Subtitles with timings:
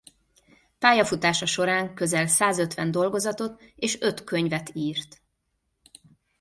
[0.79, 5.21] Pályafutása során közel százötven dolgozatot és öt könyvet írt.